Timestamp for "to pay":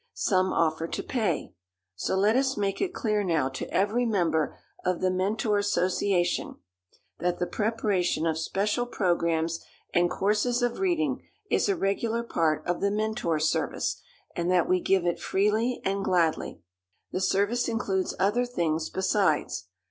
0.87-1.53